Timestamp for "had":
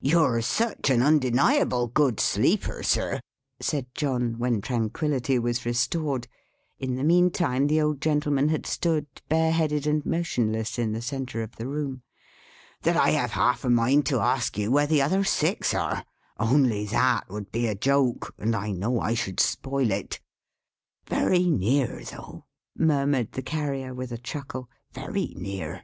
8.48-8.64